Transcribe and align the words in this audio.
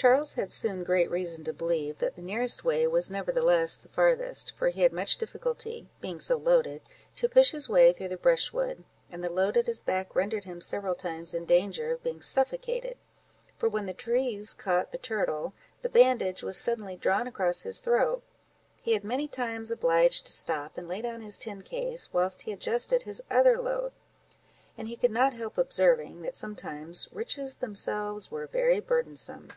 Charles 0.00 0.34
had 0.34 0.52
soon 0.52 0.84
great 0.84 1.10
reason 1.10 1.42
to 1.44 1.52
believe 1.52 1.98
that 1.98 2.14
the 2.14 2.22
nearest 2.22 2.62
way 2.64 2.86
was 2.86 3.10
nevertheless 3.10 3.76
the 3.76 3.88
farthest, 3.88 4.54
for 4.56 4.68
he 4.68 4.82
had 4.82 4.92
much 4.92 5.16
difficulty 5.16 5.88
(being 6.00 6.20
so 6.20 6.36
loaded) 6.36 6.82
to 7.16 7.28
push 7.28 7.50
his 7.50 7.68
way 7.68 7.92
through 7.92 8.06
the 8.06 8.16
brushwood; 8.16 8.84
and 9.10 9.24
the 9.24 9.28
load 9.32 9.56
at 9.56 9.66
his 9.66 9.80
back 9.82 10.14
rendered 10.14 10.44
him 10.44 10.60
several 10.60 10.94
times 10.94 11.34
in 11.34 11.44
danger 11.44 11.90
of 11.90 12.04
being 12.04 12.22
suffocated, 12.22 12.96
for 13.56 13.68
when 13.68 13.86
the 13.86 13.92
trees 13.92 14.54
caught 14.54 14.92
the 14.92 14.98
turtle, 14.98 15.52
the 15.82 15.88
bandage 15.88 16.44
was 16.44 16.56
suddenly 16.56 16.94
drawn 16.94 17.26
across 17.26 17.62
his 17.62 17.80
throat; 17.80 18.22
he 18.80 18.94
was 18.94 19.02
many 19.02 19.26
times 19.26 19.72
obliged 19.72 20.26
to 20.26 20.32
stop 20.32 20.78
and 20.78 20.86
lay 20.86 21.02
down 21.02 21.22
his 21.22 21.36
tin 21.38 21.60
case, 21.60 22.12
whilst 22.12 22.42
he 22.42 22.52
adjusted 22.52 23.02
his 23.02 23.20
other 23.32 23.60
load; 23.60 23.90
and 24.76 24.86
he 24.86 24.94
could 24.96 25.10
not 25.10 25.34
help 25.34 25.58
observing, 25.58 26.22
that 26.22 26.36
sometimes 26.36 27.08
"riches 27.10 27.56
themselves 27.56 28.30
were 28.30 28.46
very 28.46 28.78
burdensome." 28.78 29.48